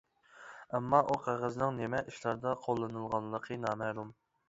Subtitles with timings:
[0.77, 4.15] ئەمما ئۇ قەغەزنىڭ نېمە ئىشلاردا قوللىنىلغانلىقى نامەلۇم.